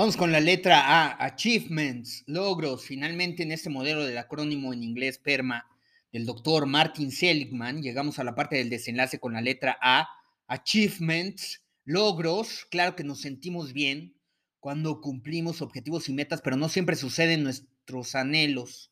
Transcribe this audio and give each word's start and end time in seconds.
Vamos 0.00 0.16
con 0.16 0.32
la 0.32 0.40
letra 0.40 0.80
A, 0.80 1.26
achievements, 1.26 2.24
logros. 2.26 2.86
Finalmente 2.86 3.42
en 3.42 3.52
este 3.52 3.68
modelo 3.68 4.02
del 4.02 4.16
acrónimo 4.16 4.72
en 4.72 4.82
inglés 4.82 5.18
PERMA 5.18 5.68
del 6.10 6.24
doctor 6.24 6.64
Martin 6.64 7.12
Seligman, 7.12 7.82
llegamos 7.82 8.18
a 8.18 8.24
la 8.24 8.34
parte 8.34 8.56
del 8.56 8.70
desenlace 8.70 9.20
con 9.20 9.34
la 9.34 9.42
letra 9.42 9.76
A, 9.82 10.08
achievements, 10.46 11.66
logros. 11.84 12.66
Claro 12.70 12.96
que 12.96 13.04
nos 13.04 13.20
sentimos 13.20 13.74
bien 13.74 14.16
cuando 14.58 15.02
cumplimos 15.02 15.60
objetivos 15.60 16.08
y 16.08 16.14
metas, 16.14 16.40
pero 16.40 16.56
no 16.56 16.70
siempre 16.70 16.96
sucede 16.96 17.34
en 17.34 17.42
nuestros 17.42 18.14
anhelos. 18.14 18.90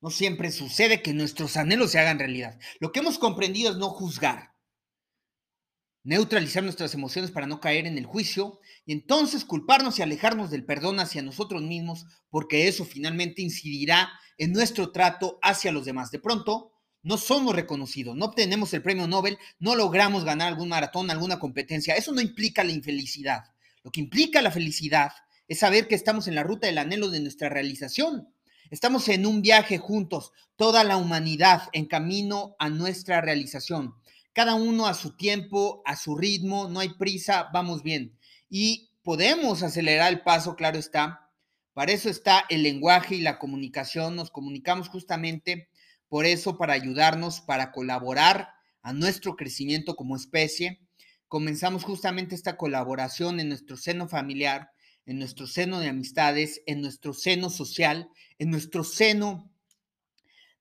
No 0.00 0.08
siempre 0.08 0.52
sucede 0.52 1.02
que 1.02 1.12
nuestros 1.12 1.58
anhelos 1.58 1.90
se 1.90 1.98
hagan 1.98 2.18
realidad. 2.18 2.58
Lo 2.80 2.92
que 2.92 3.00
hemos 3.00 3.18
comprendido 3.18 3.72
es 3.72 3.76
no 3.76 3.90
juzgar 3.90 4.53
neutralizar 6.04 6.62
nuestras 6.62 6.92
emociones 6.94 7.30
para 7.30 7.46
no 7.46 7.60
caer 7.60 7.86
en 7.86 7.96
el 7.96 8.04
juicio 8.04 8.60
y 8.84 8.92
entonces 8.92 9.44
culparnos 9.44 9.98
y 9.98 10.02
alejarnos 10.02 10.50
del 10.50 10.64
perdón 10.64 11.00
hacia 11.00 11.22
nosotros 11.22 11.62
mismos, 11.62 12.04
porque 12.28 12.68
eso 12.68 12.84
finalmente 12.84 13.42
incidirá 13.42 14.10
en 14.36 14.52
nuestro 14.52 14.92
trato 14.92 15.38
hacia 15.42 15.72
los 15.72 15.86
demás. 15.86 16.10
De 16.10 16.18
pronto, 16.18 16.72
no 17.02 17.16
somos 17.16 17.54
reconocidos, 17.56 18.16
no 18.16 18.26
obtenemos 18.26 18.72
el 18.74 18.82
premio 18.82 19.08
Nobel, 19.08 19.38
no 19.58 19.74
logramos 19.74 20.24
ganar 20.24 20.48
algún 20.48 20.68
maratón, 20.68 21.10
alguna 21.10 21.38
competencia. 21.38 21.94
Eso 21.94 22.12
no 22.12 22.20
implica 22.20 22.64
la 22.64 22.72
infelicidad. 22.72 23.44
Lo 23.82 23.90
que 23.90 24.00
implica 24.00 24.42
la 24.42 24.50
felicidad 24.50 25.12
es 25.48 25.58
saber 25.58 25.88
que 25.88 25.94
estamos 25.94 26.28
en 26.28 26.34
la 26.34 26.42
ruta 26.42 26.66
del 26.66 26.78
anhelo 26.78 27.08
de 27.08 27.20
nuestra 27.20 27.48
realización. 27.48 28.28
Estamos 28.70 29.08
en 29.08 29.26
un 29.26 29.42
viaje 29.42 29.78
juntos, 29.78 30.32
toda 30.56 30.84
la 30.84 30.96
humanidad 30.96 31.68
en 31.72 31.86
camino 31.86 32.56
a 32.58 32.68
nuestra 32.68 33.20
realización 33.20 33.94
cada 34.34 34.56
uno 34.56 34.86
a 34.86 34.94
su 34.94 35.16
tiempo, 35.16 35.80
a 35.86 35.96
su 35.96 36.16
ritmo, 36.16 36.68
no 36.68 36.80
hay 36.80 36.90
prisa, 36.90 37.48
vamos 37.52 37.82
bien. 37.82 38.18
Y 38.50 38.90
podemos 39.02 39.62
acelerar 39.62 40.12
el 40.12 40.22
paso, 40.22 40.56
claro 40.56 40.78
está. 40.78 41.30
Para 41.72 41.92
eso 41.92 42.10
está 42.10 42.44
el 42.50 42.64
lenguaje 42.64 43.14
y 43.14 43.20
la 43.20 43.38
comunicación. 43.38 44.16
Nos 44.16 44.30
comunicamos 44.30 44.88
justamente 44.88 45.68
por 46.08 46.26
eso, 46.26 46.58
para 46.58 46.74
ayudarnos, 46.74 47.40
para 47.40 47.70
colaborar 47.70 48.50
a 48.82 48.92
nuestro 48.92 49.36
crecimiento 49.36 49.94
como 49.94 50.16
especie. 50.16 50.80
Comenzamos 51.28 51.84
justamente 51.84 52.34
esta 52.34 52.56
colaboración 52.56 53.38
en 53.38 53.48
nuestro 53.48 53.76
seno 53.76 54.08
familiar, 54.08 54.70
en 55.06 55.18
nuestro 55.20 55.46
seno 55.46 55.78
de 55.78 55.88
amistades, 55.88 56.60
en 56.66 56.80
nuestro 56.80 57.12
seno 57.12 57.50
social, 57.50 58.08
en 58.38 58.50
nuestro 58.50 58.82
seno 58.82 59.53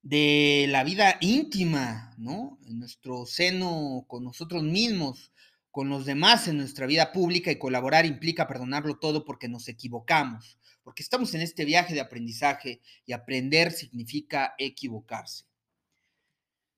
de 0.03 0.67
la 0.69 0.83
vida 0.83 1.17
íntima, 1.21 2.13
¿no? 2.17 2.59
En 2.67 2.79
nuestro 2.79 3.25
seno 3.25 4.05
con 4.07 4.23
nosotros 4.23 4.61
mismos, 4.61 5.31
con 5.71 5.89
los 5.89 6.05
demás 6.05 6.47
en 6.47 6.57
nuestra 6.57 6.85
vida 6.85 7.11
pública 7.13 7.51
y 7.51 7.57
colaborar 7.57 8.05
implica 8.05 8.45
perdonarlo 8.45 8.99
todo 8.99 9.25
porque 9.25 9.47
nos 9.47 9.67
equivocamos, 9.69 10.59
porque 10.83 11.01
estamos 11.01 11.33
en 11.33 11.41
este 11.41 11.65
viaje 11.65 11.93
de 11.93 12.01
aprendizaje 12.01 12.81
y 13.05 13.13
aprender 13.13 13.71
significa 13.71 14.53
equivocarse. 14.57 15.45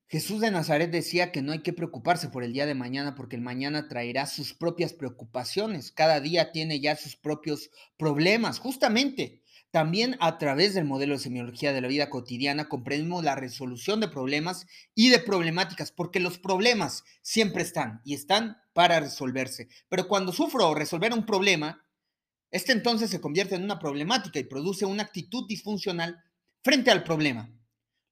Jesús 0.08 0.40
de 0.40 0.52
Nazaret 0.52 0.92
decía 0.92 1.32
que 1.32 1.42
no 1.42 1.52
hay 1.52 1.64
que 1.64 1.74
preocuparse 1.74 2.30
por 2.30 2.44
el 2.44 2.54
día 2.54 2.68
de 2.68 2.76
mañana 2.76 3.16
porque 3.16 3.36
el 3.36 3.42
mañana 3.42 3.88
traerá 3.88 4.28
sus 4.28 4.54
propias 4.54 4.94
preocupaciones. 4.94 5.92
Cada 5.92 6.20
día 6.20 6.52
tiene 6.52 6.80
ya 6.80 6.96
sus 6.96 7.16
propios 7.16 7.72
problemas. 7.98 8.60
Justamente 8.60 9.42
también 9.76 10.16
a 10.22 10.38
través 10.38 10.74
del 10.74 10.86
modelo 10.86 11.16
de 11.16 11.20
semiología 11.20 11.74
de 11.74 11.82
la 11.82 11.90
vida 11.90 12.10
cotidiana 12.10 12.70
comprendemos 12.70 13.26
la 13.26 13.36
resolución 13.36 14.00
de 14.00 14.08
problemas 14.08 14.68
y 14.94 15.10
de 15.10 15.20
problemáticas, 15.20 15.92
porque 15.92 16.22
los 16.22 16.40
problemas 16.40 17.04
siempre 17.22 17.62
están 17.62 18.00
y 18.06 18.14
están 18.14 18.56
para 18.72 19.02
resolverse. 19.02 19.68
Pero 19.90 20.08
cuando 20.08 20.32
sufro 20.32 20.74
resolver 20.74 21.12
un 21.12 21.26
problema, 21.26 21.86
este 22.52 22.72
entonces 22.72 23.10
se 23.10 23.20
convierte 23.20 23.56
en 23.56 23.66
una 23.66 23.78
problemática 23.78 24.40
y 24.40 24.46
produce 24.46 24.86
una 24.86 25.04
actitud 25.04 25.46
disfuncional 25.46 26.24
frente 26.64 26.90
al 26.90 27.04
problema. 27.04 27.52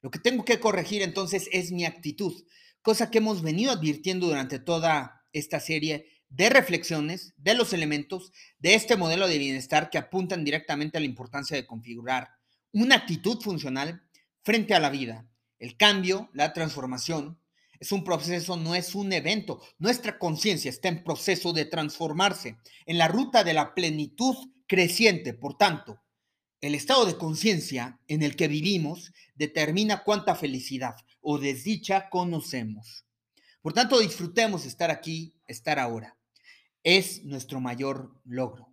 Lo 0.02 0.12
que 0.12 0.20
tengo 0.20 0.44
que 0.44 0.60
corregir 0.60 1.02
entonces 1.02 1.48
es 1.54 1.72
mi 1.72 1.86
actitud, 1.86 2.44
cosa 2.82 3.10
que 3.10 3.20
hemos 3.20 3.42
venido 3.42 3.72
advirtiendo 3.72 4.28
durante 4.28 4.60
toda 4.60 5.24
esta 5.32 5.62
serie 5.62 6.10
de 6.34 6.50
reflexiones 6.50 7.34
de 7.38 7.54
los 7.54 7.74
elementos 7.74 8.32
de 8.58 8.74
este 8.74 8.98
modelo 8.98 9.28
de 9.28 9.38
bienestar 9.38 9.92
que 9.92 10.00
apuntan 10.00 10.44
directamente 10.44 10.98
a 10.98 11.00
la 11.00 11.06
importancia 11.06 11.56
de 11.56 11.68
configurar 11.68 12.30
una 12.72 12.96
actitud 12.96 13.40
funcional 13.40 14.02
frente 14.42 14.74
a 14.74 14.80
la 14.80 14.90
vida. 14.90 15.28
El 15.60 15.78
cambio, 15.78 16.32
la 16.34 16.52
transformación, 16.52 17.40
es 17.80 17.92
un 17.92 18.04
proceso, 18.04 18.58
no 18.58 18.74
es 18.74 18.96
un 18.96 19.14
evento. 19.14 19.62
Nuestra 19.78 20.18
conciencia 20.18 20.70
está 20.70 20.88
en 20.88 21.04
proceso 21.04 21.54
de 21.54 21.66
transformarse 21.66 22.58
en 22.88 22.98
la 22.98 23.08
ruta 23.08 23.44
de 23.44 23.54
la 23.54 23.76
plenitud 23.76 24.36
creciente. 24.66 25.36
Por 25.36 25.56
tanto, 25.56 26.02
el 26.62 26.74
estado 26.74 27.06
de 27.06 27.18
conciencia 27.18 28.00
en 28.08 28.24
el 28.24 28.36
que 28.36 28.48
vivimos 28.48 29.14
determina 29.36 30.04
cuánta 30.04 30.34
felicidad 30.34 30.96
o 31.22 31.38
desdicha 31.38 32.10
conocemos. 32.10 33.06
Por 33.62 33.74
tanto, 33.74 34.00
disfrutemos 34.00 34.66
estar 34.66 34.90
aquí, 34.90 35.36
estar 35.46 35.78
ahora 35.78 36.18
es 36.84 37.24
nuestro 37.24 37.60
mayor 37.60 38.20
logro. 38.26 38.73